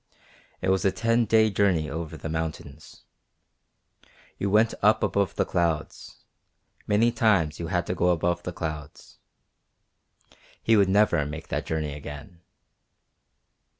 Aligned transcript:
It 0.63 0.69
was 0.69 0.83
a 0.83 0.91
ten 0.91 1.25
day 1.25 1.51
journey 1.51 1.87
over 1.87 2.17
the 2.17 2.27
mountains. 2.27 3.03
You 4.39 4.49
went 4.49 4.73
up 4.81 5.03
above 5.03 5.35
the 5.35 5.45
clouds 5.45 6.23
many 6.87 7.11
times 7.11 7.59
you 7.59 7.67
had 7.67 7.85
to 7.85 7.93
go 7.93 8.09
above 8.09 8.41
the 8.41 8.51
clouds. 8.51 9.19
He 10.59 10.75
would 10.75 10.89
never 10.89 11.23
make 11.27 11.49
the 11.49 11.61
journey 11.61 11.93
again. 11.93 12.41